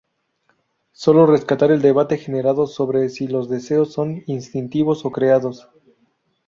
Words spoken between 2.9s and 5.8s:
si los deseos son instintivos o creados